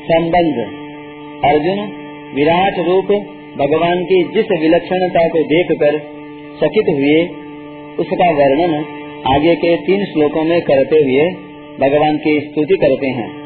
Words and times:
संबंध। 0.00 0.56
अर्जुन, 1.44 1.92
विराट 2.34 2.74
रूप 2.78 3.04
भगवान 3.58 4.04
की 4.04 4.22
जिस 4.22 4.46
विलक्षणता 4.60 5.28
को 5.28 5.42
देखकर 5.42 5.98
चकित 6.60 6.84
हुए, 6.88 7.28
उसका 7.98 8.30
वर्णन 8.30 8.84
आगे 9.26 9.54
के 9.54 9.76
तीन 9.76 10.04
श्लोकों 10.04 10.44
में 10.44 10.60
करते 10.60 10.98
हुए 10.98 11.28
भगवान 11.80 12.16
की 12.16 12.40
स्तुति 12.40 12.76
करते 12.76 13.06
हैं। 13.06 13.42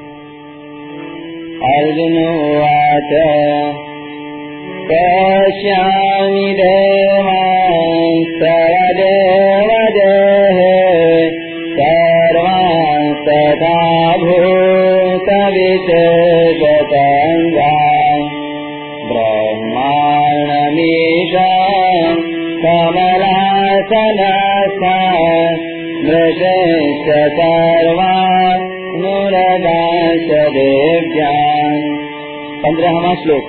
अर्जुन 1.78 2.14
पंद्रहवा 32.62 33.14
श्लोक। 33.14 33.42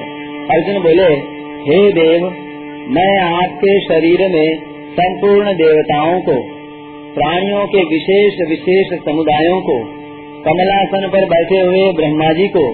अर्जुन 0.51 0.81
बोले, 0.81 1.37
हे 1.69 1.91
देव, 1.91 2.25
मैं 2.89 3.19
आपके 3.19 3.79
शरीर 3.79 4.19
में 4.19 4.55
संपूर्ण 4.91 5.53
देवताओं 5.53 6.19
को, 6.19 6.33
प्राणियों 7.13 7.67
के 7.67 7.77
विशेष 7.77 8.33
विशेष 8.49 8.99
समुदायों 8.99 9.61
को, 9.61 9.79
कमलासन 10.41 11.07
पर 11.07 11.25
बैठे 11.25 11.59
हुए 11.59 11.93
ब्रह्मा 11.93 12.33
जी 12.33 12.47
को, 12.47 12.73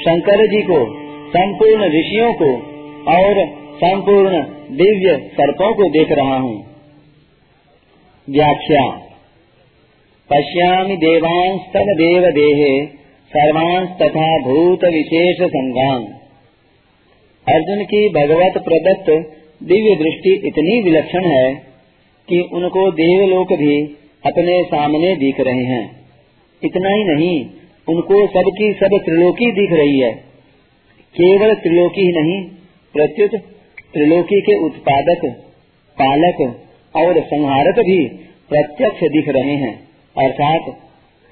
शंकर 0.00 0.46
जी 0.46 0.62
को, 0.62 1.08
संपूर्ण 1.28 1.84
ऋषियों 1.84 2.32
को 2.32 2.54
और 3.12 3.46
संपूर्ण 3.76 4.30
दिव्य 4.70 5.16
सर्पों 5.16 5.74
को 5.74 5.84
देख 5.84 6.12
रहा 6.12 6.36
हूँ। 6.36 6.67
व्याख्या। 8.30 8.84
पश्यामि 10.30 10.96
देवांस 10.96 11.60
तब 11.60 11.86
देव 11.98 12.30
देहे 12.30 12.86
सर्वांस 13.32 13.88
तथा 13.88 14.38
भूत 14.38 14.84
विशेष 14.84 15.36
संगांग 15.36 16.06
अर्जुन 17.46 17.84
की 17.84 18.08
भगवत 18.08 18.62
प्रदत्त 18.64 19.10
दिव्य 19.62 19.94
दृष्टि 19.94 20.34
इतनी 20.48 20.82
विलक्षण 20.82 21.24
है 21.24 21.54
कि 22.28 22.40
उनको 22.52 22.90
देवलोक 22.90 23.52
भी 23.52 23.84
अपने 24.26 24.62
सामने 24.64 25.16
दिख 25.16 25.40
रहे 25.40 25.64
हैं। 25.64 26.06
इतना 26.64 26.88
ही 26.88 27.04
नहीं, 27.04 27.46
उनको 27.88 28.26
सबकी 28.26 28.72
सब 28.72 28.98
त्रिलोकी 29.04 29.52
दिख 29.52 29.72
रही 29.72 29.98
है। 29.98 30.12
केवल 31.14 31.54
त्रिलोकी 31.54 32.00
ही 32.00 32.22
नहीं, 32.22 32.44
प्रत्युत 32.92 33.30
त्रिलोकी 33.94 34.40
के 34.40 34.66
उत्पादक, 34.66 35.26
पालक 35.98 36.67
और 36.98 37.20
संहारक 37.20 37.78
भी 37.78 38.08
प्रत्यक्ष 38.48 38.98
दिख 38.98 39.28
रहे 39.28 39.54
हैं। 39.54 39.88
अर्थात 40.16 40.76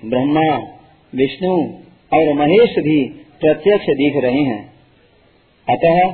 ब्रह्मा, 0.05 0.57
विष्णु 1.15 1.57
और 2.13 2.33
महेश 2.35 2.79
भी 2.79 3.05
प्रत्यक्ष 3.41 3.87
दिख 3.87 4.17
रहे 4.17 4.41
हैं। 4.41 4.73
अतः 5.69 6.09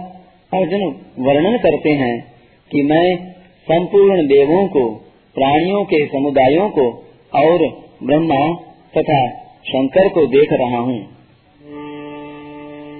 अर्जुन 0.58 1.00
वर्णन 1.18 1.58
करते 1.58 1.90
हैं 1.90 2.34
कि 2.70 2.82
मैं 2.82 3.32
संपूर्ण 3.62 4.26
देवों 4.26 4.68
को, 4.68 4.94
प्राणियों 5.34 5.84
के 5.84 6.06
समुदायों 6.06 6.68
को 6.70 7.04
और 7.34 7.58
ब्रह्मा 8.02 8.54
तथा 8.98 9.28
शंकर 9.68 10.08
को 10.08 10.26
देख 10.26 10.52
रहा 10.52 10.78
हूँ। 10.78 10.98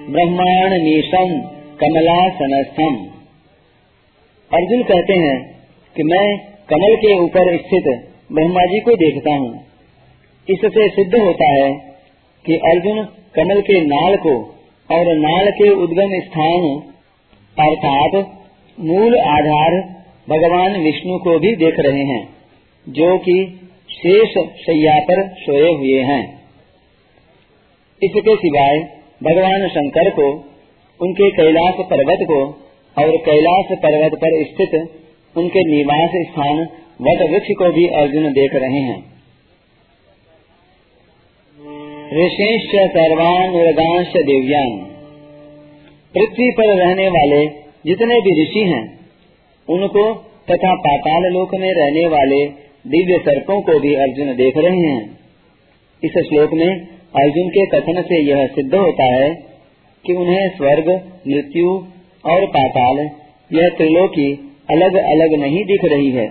ब्रह्मांड 0.08 0.72
नीशम 0.72 1.40
कमलासनस्थम 1.80 2.94
अर्जुन 4.50 4.82
कहते 4.82 5.12
हैं 5.12 5.51
कि 5.96 6.02
मैं 6.02 6.26
कमल 6.70 6.94
के 6.96 7.14
ऊपर 7.20 7.56
स्थित 7.56 7.88
ब्रह्मा 8.32 8.64
जी 8.66 8.80
को 8.80 8.96
देखता 8.96 9.34
हूँ। 9.34 9.50
इससे 10.48 10.88
सिद्ध 10.88 11.14
होता 11.14 11.48
है 11.52 11.72
कि 12.44 12.56
अर्जुन 12.70 13.02
कमल 13.34 13.60
के 13.60 13.80
नाल 13.80 14.16
को 14.16 14.32
और 14.90 15.10
नाल 15.16 15.50
के 15.50 15.68
उद्गम 15.82 16.14
स्थान 16.20 16.64
अर्थात 17.56 18.14
मूल 18.78 19.18
आधार 19.18 19.76
भगवान 20.28 20.80
विष्णु 20.82 21.18
को 21.18 21.38
भी 21.38 21.54
देख 21.56 21.80
रहे 21.80 22.04
हैं, 22.04 22.22
जो 22.86 23.18
कि 23.18 23.36
शेष 23.90 24.34
शैया 24.66 24.98
पर 25.00 25.22
सोए 25.34 25.70
हुए 25.72 26.00
हैं। 26.02 26.22
इसके 28.02 28.34
सिवाय 28.36 28.78
भगवान 29.22 29.68
शंकर 29.68 30.10
को, 30.10 30.30
उनके 31.00 31.30
कैलाश 31.30 31.74
पर्वत 31.90 32.18
को 32.22 32.40
और 32.96 33.16
कैलाश 33.16 33.78
पर्वत 33.78 34.12
पर 34.14 34.42
स्थित 34.44 35.01
उनके 35.36 35.60
निवास 35.70 36.16
स्थान 36.26 36.58
वट 37.00 37.22
वृक्ष 37.30 37.48
को 37.58 37.72
भी 37.72 37.86
अर्जुन 37.86 38.32
देख 38.32 38.54
रहे 38.54 38.80
हैं। 38.80 39.00
ऋषिश्च 42.16 42.74
सर्वान 42.90 43.50
उर्गांश 43.50 44.12
दिव्यांग 44.22 44.80
पृथ्वी 46.14 46.50
पर 46.50 46.74
रहने 46.76 47.08
वाले 47.08 47.46
जितने 47.86 48.20
भी 48.20 48.42
ऋषि 48.42 48.64
हैं, 48.72 48.82
उनको 49.68 50.02
तथा 50.50 50.74
पाताल 50.74 51.32
लोक 51.32 51.54
में 51.54 51.70
रहने 51.72 52.06
वाले 52.06 52.44
दिव्य 52.86 53.18
सर्पों 53.18 53.60
को 53.62 53.78
भी 53.80 53.94
अर्जुन 53.94 54.34
देख 54.36 54.56
रहे 54.56 54.86
हैं। 54.88 55.18
इस 56.02 56.12
श्लोक 56.18 56.52
में 56.52 56.68
अर्जुन 57.14 57.48
के 57.48 57.66
कथन 57.66 58.02
से 58.02 58.20
यह 58.22 58.46
सिद्ध 58.46 58.74
होता 58.74 59.04
है 59.14 59.28
कि 60.04 60.12
उन्हें 60.12 60.48
स्वर्ग, 60.48 60.88
मृत्यु 61.28 61.68
और 62.24 62.46
पाताल, 62.46 62.98
यह 63.50 63.68
त्रिलोकी 63.68 64.30
अलग 64.72 64.96
अलग 65.04 65.34
नहीं 65.40 65.64
दिख 65.64 65.84
रही 65.92 66.10
है, 66.10 66.26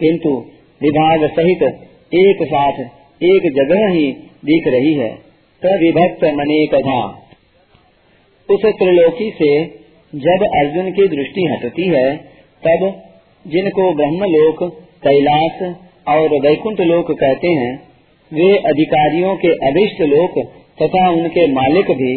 किंतु 0.00 0.30
विभाग 0.80 1.26
सहित 1.30 1.62
एक 2.16 2.42
साथ, 2.46 2.80
एक 3.20 3.46
जगह 3.54 3.86
ही 3.90 4.06
दिख 4.44 4.66
रही 4.68 4.94
है। 4.94 5.08
तविभक्त 5.62 6.24
मने 6.34 6.58
कथा 6.66 6.98
उस 8.48 8.64
त्रिलोकी 8.78 9.30
से 9.38 9.50
जब 10.12 10.44
अर्जुन 10.56 10.90
की 10.92 11.06
दृष्टि 11.08 11.46
हटती 11.46 11.86
है, 11.88 12.06
तब 12.62 12.84
जिनको 13.44 13.86
ब्रह्मलोक, 13.94 14.62
कैलाश 15.02 15.62
और 16.08 16.34
वैकुंठ 16.40 16.80
लोक 16.82 17.10
कहते 17.12 17.48
हैं, 17.54 17.72
वे 18.32 18.46
अधिकारियों 18.66 19.34
के 19.36 19.50
अभिष्ट 19.68 20.00
लोक 20.08 20.38
तथा 20.78 21.08
उनके 21.10 21.46
मालिक 21.52 21.90
भी 21.96 22.14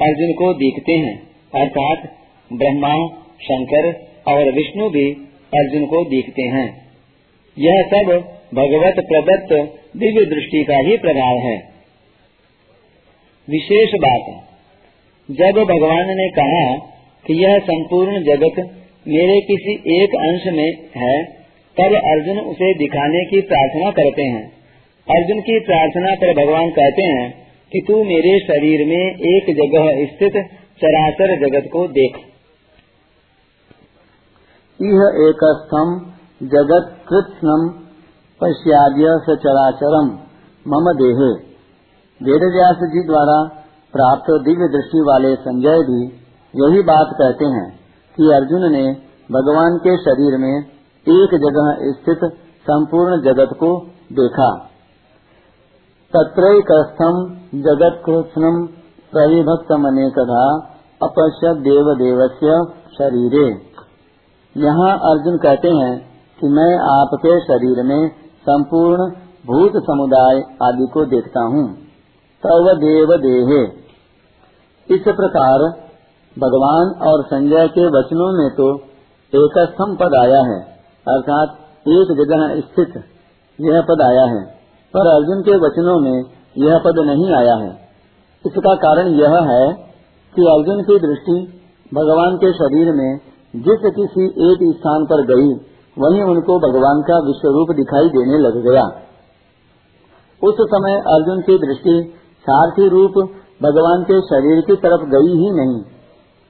अर्जुन 0.00 0.32
को 0.34 0.52
दिखते 0.54 0.92
हैं, 0.98 1.16
अर्थात 1.54 2.08
ब्रह्मा, 2.50 2.94
शंकर 3.42 3.90
और 4.28 4.52
विष्णु 4.52 4.90
भी 4.90 5.12
अर्जुन 5.54 5.86
को 5.86 6.04
दिखते 6.04 6.42
हैं। 6.42 6.86
यह 7.58 7.82
सब 7.82 8.12
भगवत 8.54 8.94
प्रदत्त 9.08 9.80
दिव्य 9.96 10.24
दृष्टि 10.24 10.64
का 10.64 10.76
ही 10.76 10.96
प्रभाव 10.96 11.38
है। 11.38 11.70
विशेष 13.48 13.90
बात, 13.94 14.44
जब 15.30 15.64
भगवान 15.64 16.06
ने 16.08 16.28
कहा 16.28 16.76
कि 17.26 17.44
यह 17.44 17.58
संपूर्ण 17.58 18.22
जगत 18.22 18.76
मेरे 19.08 19.40
किसी 19.40 20.02
एक 20.02 20.10
अंश 20.14 20.42
में 20.46 20.76
है, 20.96 21.24
तब 21.76 21.94
अर्जुन 21.94 22.38
उसे 22.38 22.74
दिखाने 22.74 23.24
की 23.24 23.40
प्रार्थना 23.40 23.90
करते 23.90 24.22
हैं। 24.22 24.52
अर्जुन 25.08 25.40
की 25.40 25.60
प्रार्थना 25.60 26.14
पर 26.14 26.44
भगवान 26.44 26.70
कहते 26.70 27.02
हैं 27.02 27.30
कि 27.72 27.80
तू 27.88 28.04
मेरे 28.04 28.38
शरीर 28.38 28.86
में 28.86 29.16
एक 29.16 29.44
जगह 29.50 30.04
स्थित 30.04 30.32
चराचर 30.82 31.48
जगत 31.48 31.70
को 31.72 31.88
देख। 31.88 32.29
यह 34.82 35.28
एक 35.28 35.40
जगत 36.42 36.96
कृष्णम 37.08 37.68
पश्याद्य 38.40 39.18
सचराचरम। 39.22 40.06
मम 40.68 40.92
देहे। 40.92 41.50
वेद 42.20 42.52
व्यास 42.54 42.76
जी 42.76 43.06
द्वारा 43.06 43.48
प्राप्त 43.92 44.30
दिव्य 44.44 44.68
दृष्टि 44.68 45.00
वाले 45.08 45.34
संजय 45.34 45.78
भी 45.78 46.06
यही 46.56 46.82
बात 46.82 47.06
कहते 47.12 47.44
हैं 47.44 47.78
कि 48.16 48.32
अर्जुन 48.32 48.72
ने 48.72 48.92
भगवान 49.32 49.76
के 49.76 49.96
शरीर 49.96 50.38
में 50.38 50.64
एक 51.08 51.28
जगह 51.34 51.92
स्थित 51.92 52.32
संपूर्ण 52.62 53.22
जगत 53.22 53.48
को 53.54 53.86
देखा। 54.12 54.56
तत्रैकस्थम 56.16 57.34
जगत 57.54 58.02
कृष्णम 58.06 58.66
प्रविभक्त 59.12 59.72
मने 59.72 60.10
कथा 60.10 60.74
अपश्य 61.02 61.54
देव 61.54 61.94
देवस्य 61.94 62.72
शरीरे। 62.98 63.69
यहाँ 64.56 64.92
अर्जुन 65.06 65.36
कहते 65.38 65.68
हैं 65.74 65.92
कि 66.38 66.48
मैं 66.50 66.70
आपके 66.90 67.34
शरीर 67.42 67.82
में 67.84 68.08
संपूर्ण 68.44 69.04
भूत 69.46 69.76
समुदाय 69.84 70.40
आदि 70.62 70.86
को 70.94 71.04
देखता 71.06 71.44
हूँ। 71.46 71.62
तव 72.42 72.70
देव 72.78 73.12
देहे। 73.18 73.60
इस 74.88 75.04
प्रकार 75.12 75.64
भगवान 76.36 76.90
और 77.08 77.22
संजय 77.26 77.68
के 77.68 77.86
वचनों 77.90 78.30
में 78.34 78.48
तो 78.56 78.68
एक 79.32 79.56
पद 79.98 80.14
आया 80.16 80.42
है, 80.44 80.58
अर्थात 81.06 81.88
एक 81.90 82.12
जगह 82.16 82.44
स्थित 82.60 82.96
यह 83.58 83.80
पद 83.88 84.02
आया 84.02 84.24
है, 84.26 84.42
पर 84.94 85.08
अर्जुन 85.08 85.42
के 85.42 85.56
वचनों 85.58 85.98
में 86.00 86.16
यह 86.58 86.78
पद 86.84 87.00
नहीं 87.06 87.32
आया 87.34 87.56
है। 87.56 87.70
इसका 88.44 88.74
कारण 88.80 89.08
यह 89.16 89.36
है 89.46 89.64
कि 90.34 90.46
अर्जुन 90.50 90.82
की 90.82 90.98
दृष्टि 91.00 91.36
भगवान 91.92 92.36
के 92.36 92.52
शरीर 92.54 92.92
में 92.94 93.10
जिस 93.56 93.92
किसी 93.94 94.26
एक 94.26 94.74
स्थान 94.76 95.04
पर 95.04 95.26
गई, 95.26 95.48
वहीं 95.98 96.22
उनको 96.22 96.58
भगवान 96.58 97.02
का 97.02 97.18
विश्व 97.26 97.48
रूप 97.48 97.76
दिखाई 97.76 98.08
देने 98.08 98.38
लग 98.38 98.70
गया। 98.70 98.82
उस 100.48 100.54
समय 100.60 100.92
अर्जुन 100.92 101.40
की 101.40 101.58
दृष्टि 101.58 102.14
सारथी 102.40 102.88
रूप 102.88 103.10
भगवान 103.62 104.02
के 104.02 104.20
शरीर 104.20 104.60
की 104.60 104.76
तरफ़ 104.76 105.00
गई 105.00 105.36
ही 105.36 105.50
नहीं। 105.50 105.82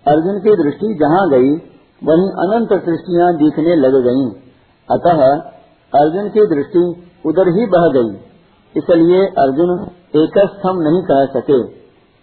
अर्जुन 0.07 0.39
की 0.39 0.63
दृष्टि 0.63 0.99
जहाँ 1.01 1.31
गई, 1.31 1.51
वहीं 2.05 2.29
अनंत 2.29 2.69
सृष्टियाँ 2.69 3.35
दिखने 3.35 3.77
लग 3.77 3.93
गयीं। 3.93 4.31
अतः 4.91 5.23
अर्जुन 6.01 6.29
की 6.29 6.41
दृष्टि 6.41 7.11
उधर 7.27 7.49
ही 7.49 7.67
बह 7.67 8.01
गई। 8.01 8.19
इसलिए 8.77 9.27
अर्जुन 9.27 9.87
एकस्थम 10.17 10.81
नहीं 10.81 11.03
कह 11.03 11.41
सके। 11.41 11.63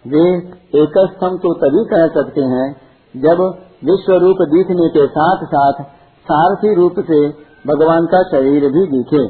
वे 0.04 0.36
एकस्थम 0.82 1.28
तो 1.28 1.54
तभी 1.54 1.84
कह 1.84 2.06
सकते 2.06 2.40
हैं 2.40 2.76
जब 3.16 3.67
विश्व 3.82 4.12
रूप 4.18 4.40
दिखने 4.48 4.88
के 4.88 5.06
साथ 5.08 5.44
साथ 5.48 5.82
सारथी 6.26 6.74
रूप 6.74 6.94
से 7.00 7.18
भगवान 7.64 8.06
का 8.06 8.22
शरीर 8.22 8.66
भी 8.68 8.86
दिखे। 8.88 9.24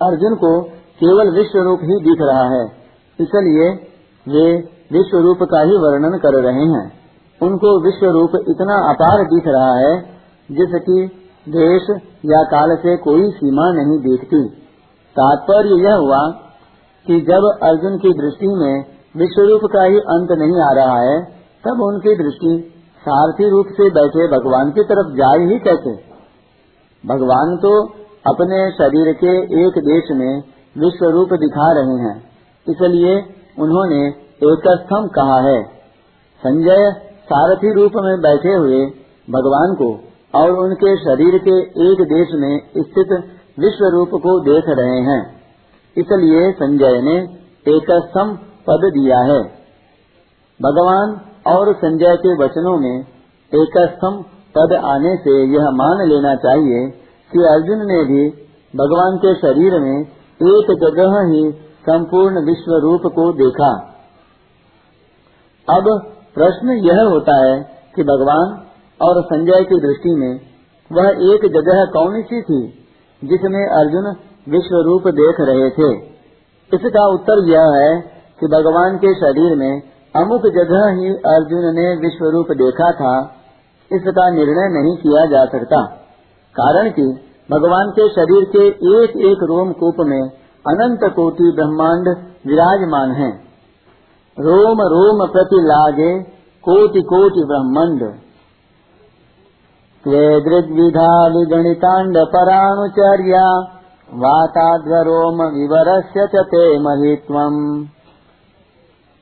अर्जुन 0.00 0.34
को 0.34 0.50
केवल 1.00 1.30
विश्व 1.30 1.58
रूप 1.60 1.80
ही 1.82 1.96
दिख 2.04 2.22
रहा 2.22 2.44
है, 2.50 2.64
इसलिए 3.18 3.68
वे 4.26 4.46
विश्व 4.92 5.18
रूप 5.18 5.42
का 5.42 5.60
ही 5.62 5.76
वर्णन 5.78 6.18
कर 6.18 6.38
रहे 6.40 6.66
हैं। 6.66 6.84
उनको 7.40 7.72
विश्व 7.84 8.06
रूप 8.10 8.36
इतना 8.48 8.76
अपार 8.90 9.24
दिख 9.24 9.48
रहा 9.48 9.72
है, 9.76 9.94
जिसकी 10.48 11.06
देश 11.46 11.88
या 12.26 12.42
काल 12.44 12.76
से 12.76 12.96
कोई 12.98 13.30
सीमा 13.32 13.66
नहीं 13.72 13.98
देखती। 14.00 14.44
तात्पर्य 15.16 15.82
यह 15.82 15.94
हुआ 15.96 16.22
कि 17.06 17.20
जब 17.28 17.44
अर्जुन 17.62 17.98
की 17.98 18.12
दृष्टि 18.12 18.48
में 18.54 18.84
विश्व 19.16 19.42
रूप 19.42 19.68
का 19.72 19.82
ही 19.84 20.00
अंत 20.14 20.32
नहीं 20.38 20.62
आ 20.62 20.70
रहा 20.74 20.96
है, 21.02 21.20
तब 21.64 21.82
उनकी 21.82 22.14
दृष्टि 22.16 22.54
सारथी 23.06 23.48
रूप 23.50 23.66
से 23.72 23.88
बैठे 23.92 24.26
भगवान 24.30 24.70
की 24.72 24.84
तरफ़ 24.84 25.14
जाए 25.16 25.46
ही 25.46 25.58
कैसे? 25.60 25.94
भगवान 27.04 27.56
तो 27.62 27.72
अपने 28.26 28.60
शरीर 28.72 29.12
के 29.16 29.34
एक 29.60 29.78
देश 29.84 30.08
में 30.12 30.32
विश्व 30.76 31.04
रूप 31.10 31.34
दिखा 31.40 31.66
रहे 31.72 31.98
हैं, 32.00 32.14
इसलिए 32.66 33.12
उन्होंने 33.58 34.00
एकस्थम 34.46 35.06
कहा 35.12 35.36
है। 35.42 35.60
संजय 36.42 36.90
सारथी 37.28 37.72
रूप 37.74 37.92
में 38.00 38.16
बैठे 38.20 38.54
हुए 38.54 38.80
भगवान 39.28 39.76
को 39.76 39.88
और 40.34 40.50
उनके 40.58 40.96
शरीर 40.98 41.38
के 41.40 41.54
एक 41.84 42.02
देश 42.08 42.34
में 42.36 42.52
स्थित 42.80 43.14
विश्व 43.58 43.86
रूप 43.92 44.10
को 44.22 44.34
देख 44.44 44.68
रहे 44.78 44.98
हैं, 45.04 45.22
इसलिए 45.96 46.50
संजय 46.54 47.00
ने 47.02 47.16
एकस्थम 47.70 48.34
पद 48.66 48.90
दिया 48.94 49.20
है। 49.26 49.40
भगवान 50.60 51.16
और 51.46 51.72
संजय 51.74 52.16
के 52.16 52.34
वचनों 52.44 52.76
में 52.78 52.94
एकस्थम 53.52 54.16
पद 54.56 54.72
आने 54.84 55.16
से 55.16 55.34
यह 55.54 55.70
मान 55.74 56.08
लेना 56.08 56.34
चाहिए 56.34 56.86
कि 57.30 57.44
अर्जुन 57.44 57.84
ने 57.86 57.98
भी 58.04 58.22
भगवान 58.74 59.16
के 59.16 59.34
शरीर 59.34 59.78
में 59.80 59.96
एक 60.40 60.72
जगह 60.80 61.16
ही 61.28 61.42
संपूर्ण 61.80 62.44
विश्व 62.46 62.72
रूप 62.76 63.06
को 63.14 63.32
देखा। 63.32 63.70
अब 65.68 65.90
प्रश्न 66.34 66.78
यह 66.84 67.02
होता 67.02 67.36
है 67.44 67.56
कि 67.96 68.02
भगवान 68.02 68.54
और 69.00 69.22
संजय 69.22 69.64
की 69.64 69.80
दृष्टि 69.80 70.14
में 70.14 70.32
वह 70.90 71.08
एक 71.34 71.46
जगह 71.52 71.84
कौन 71.84 72.22
सी 72.22 72.42
थी 72.42 72.60
जिसमें 73.22 73.62
अर्जुन 73.78 74.08
विश्व 74.48 74.76
रूप 74.80 75.08
देख 75.14 75.40
रहे 75.40 75.70
थे? 75.70 75.90
इसका 76.72 77.06
उत्तर 77.14 77.48
यह 77.48 77.70
है 77.76 78.00
कि 78.40 78.46
भगवान 78.46 78.96
के 78.96 79.14
शरीर 79.14 79.56
में 79.56 79.95
अमुक 80.16 80.46
जगह 80.54 80.84
ही 80.92 81.12
अर्जुन 81.30 81.64
ने 81.74 81.86
विश्व 81.96 82.28
रूप 82.28 82.50
देखा 82.56 82.90
था, 82.92 83.14
इसका 83.90 84.28
निर्णय 84.30 84.68
नहीं 84.72 84.96
किया 84.96 85.24
जा 85.26 85.44
सकता। 85.46 85.80
कारण 86.56 86.90
कि 86.90 87.06
भगवान 87.50 87.90
के 87.90 88.08
शरीर 88.08 88.44
के 88.52 88.66
एक 88.94 89.16
एक 89.26 89.42
रोम 89.42 89.72
कूप 89.72 89.96
में 90.00 90.22
अनंत 90.64 91.04
कोटि 91.16 91.50
ब्रह्मांड 91.56 92.08
विराजमान 92.46 93.10
हैं। 93.12 93.32
रोम 94.36 94.80
रोम 94.92 95.26
प्रति 95.26 95.60
लागे 95.64 96.12
कोटि 96.64 97.02
कोटि 97.02 97.44
ब्रह्मांड 97.44 98.00
दृग्विधा 100.04 101.10
विगणितांड 101.28 102.16
पराणुचर्या 102.32 103.46
वाताध्वरोम 104.16 105.42
विवरस्य 105.54 106.26
ते 106.26 106.64
महित्वम। 106.80 107.56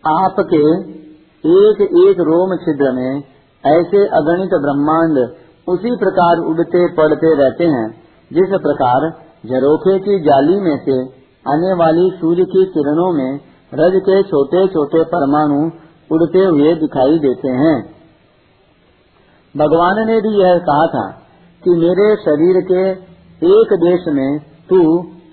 आपके 0.05 0.63
एक 1.45 1.81
एक 2.01 2.21
रोम 2.21 2.57
छिद्र 2.57 2.93
में 2.93 3.23
ऐसे 3.65 4.07
अगणित 4.07 4.55
ब्रह्मांड 4.55 5.19
उसी 5.69 5.97
प्रकार 5.97 6.39
उड़ते, 6.39 6.87
पड़ते 6.95 7.35
रहते 7.35 7.65
हैं, 7.65 7.87
जिस 8.33 8.49
प्रकार 8.49 9.11
झरोखे 9.47 9.99
की 9.99 10.21
जाली 10.21 10.61
में 10.61 10.77
से 10.85 10.99
आने 11.53 11.73
वाली 11.73 12.11
सूर्य 12.21 12.45
की 12.45 12.65
किरणों 12.65 13.13
में 13.13 13.41
रज 13.75 14.01
के 14.01 14.23
छोटे 14.23 14.67
छोटे 14.67 15.05
परमाणु 15.05 15.61
उड़ते 16.13 16.45
हुए 16.45 16.75
दिखाई 16.75 17.19
देते 17.19 17.49
हैं। 17.49 17.77
भगवान 19.57 20.07
ने 20.07 20.21
भी 20.21 20.39
यह 20.41 20.59
कहा 20.59 20.87
था 20.87 21.11
कि 21.63 21.71
मेरे 21.71 22.17
शरीर 22.17 22.61
के 22.61 22.91
एक 23.47 23.75
देश 23.81 24.09
में 24.09 24.39
तू 24.71 24.81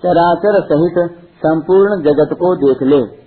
चराचर 0.04 0.60
सहित 0.60 1.10
संपूर्ण 1.36 2.02
जगत 2.02 2.36
को 2.40 2.56
देख 2.56 2.82
ले। 2.82 3.21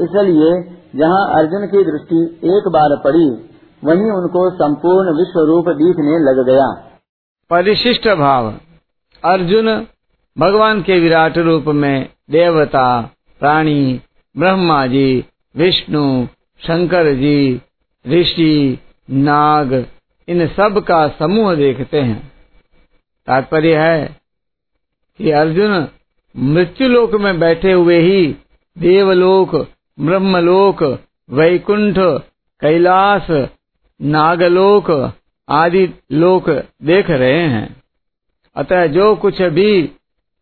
इसलिए 0.00 0.78
जहाँ 0.96 1.38
अर्जुन 1.38 1.66
की 1.66 1.78
दृष्टि 1.78 2.40
एक 2.44 2.64
बार 2.68 2.96
पड़ी, 3.04 3.30
वहीं 3.84 4.10
उनको 4.10 4.50
संपूर्ण 4.50 5.18
विश्व 5.18 5.40
रूप 5.40 5.64
दिखने 5.68 6.18
लग 6.18 6.46
गया। 6.46 6.98
परिशिष्ट 7.50 8.08
भाव। 8.08 8.54
अर्जुन 9.24 9.86
भगवान 10.38 10.82
के 10.82 11.00
विराट 11.00 11.38
रूप 11.38 11.64
में 11.64 12.08
देवता, 12.30 13.10
प्राणी 13.40 14.00
ब्रह्मा 14.36 14.86
जी 14.86 15.24
विष्णु 15.56 16.26
शंकर 16.62 17.14
जी 17.14 17.62
ऋषि, 18.08 18.78
नाग, 19.10 19.86
इन 20.28 20.46
सब 20.46 20.84
का 20.88 21.08
समूह 21.08 21.54
देखते 21.54 22.00
हैं। 22.00 22.32
तात्पर्य 23.26 23.76
है 23.76 24.16
कि 25.18 25.30
अर्जुन 25.30 25.88
मृत्यु 26.36 26.88
लोक 26.88 27.12
में 27.12 27.40
बैठे 27.40 27.72
हुए 27.72 27.98
ही 27.98 28.36
देवलोक 28.78 29.66
ब्रह्मलोक, 29.98 30.82
वैकुंठ 31.30 31.94
कैलाश 32.62 33.26
नागलोक 34.00 34.90
आदि 35.48 35.86
लोक 36.12 36.50
देख 36.82 37.10
रहे 37.10 37.42
हैं। 37.42 37.82
अतः 38.56 38.86
जो 38.86 39.14
कुछ 39.16 39.42
भी 39.42 39.82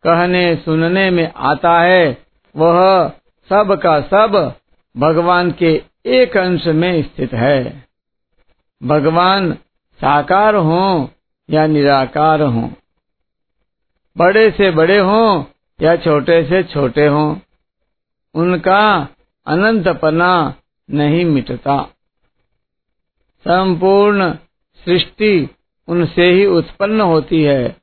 कहने, 0.03 0.55
सुनने 0.55 1.09
में 1.09 1.31
आता 1.33 1.79
है, 1.79 2.17
वह 2.55 3.09
सब 3.49 3.79
का 3.83 3.99
सब 4.01 4.55
भगवान 4.95 5.51
के 5.51 5.81
एक 6.05 6.37
अंश 6.37 6.65
में 6.65 7.01
स्थित 7.03 7.33
है। 7.33 7.83
भगवान 8.81 9.51
साकार 9.99 10.55
हो 10.55 11.09
या 11.49 11.67
निराकार 11.67 12.41
हो, 12.41 12.69
बड़े 14.15 14.49
से 14.51 14.71
बड़े 14.71 14.97
हो 14.99 15.45
या 15.79 15.95
छोटे 15.95 16.43
से 16.43 16.63
छोटे 16.63 17.05
हो, 17.07 17.39
उनका 18.35 19.07
अनंत 19.47 19.87
पना 19.87 20.55
नहीं 20.91 21.25
मिटता। 21.25 21.83
संपूर्ण 23.41 24.31
सृष्टि 24.85 25.49
उनसे 25.87 26.31
ही 26.31 26.45
उत्पन्न 26.45 27.01
होती 27.01 27.43
है, 27.43 27.75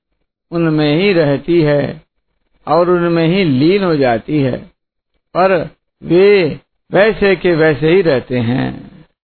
उनमें 0.50 0.98
ही 0.98 1.12
रहती 1.12 1.60
है 1.60 2.02
और 2.68 2.90
उनमें 2.90 3.26
ही 3.28 3.44
लीन 3.44 3.84
हो 3.84 3.96
जाती 3.96 4.40
है, 4.40 4.58
पर 5.34 5.70
वे 6.02 6.60
वैसे 6.92 7.36
के 7.36 7.54
वैसे 7.54 7.94
ही 7.94 8.02
रहते 8.02 8.38
हैं। 8.38 8.93